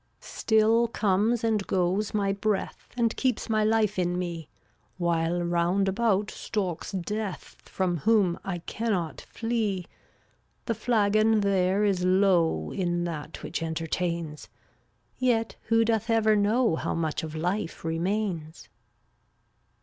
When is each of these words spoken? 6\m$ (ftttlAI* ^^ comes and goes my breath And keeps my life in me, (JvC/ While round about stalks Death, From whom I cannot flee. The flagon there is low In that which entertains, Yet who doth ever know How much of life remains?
6\m$ 0.19 0.19
(ftttlAI* 0.59 0.89
^^ 0.89 0.93
comes 0.93 1.43
and 1.43 1.67
goes 1.67 2.11
my 2.11 2.33
breath 2.33 2.89
And 2.97 3.15
keeps 3.15 3.51
my 3.51 3.63
life 3.63 3.99
in 3.99 4.17
me, 4.17 4.47
(JvC/ 4.49 4.49
While 4.97 5.43
round 5.43 5.87
about 5.87 6.31
stalks 6.31 6.91
Death, 6.91 7.57
From 7.69 7.97
whom 7.97 8.39
I 8.43 8.57
cannot 8.65 9.21
flee. 9.21 9.85
The 10.65 10.73
flagon 10.73 11.41
there 11.41 11.83
is 11.85 12.03
low 12.03 12.71
In 12.71 13.03
that 13.03 13.43
which 13.43 13.61
entertains, 13.61 14.49
Yet 15.19 15.55
who 15.67 15.85
doth 15.85 16.09
ever 16.09 16.35
know 16.35 16.77
How 16.77 16.95
much 16.95 17.21
of 17.21 17.35
life 17.35 17.85
remains? 17.85 18.69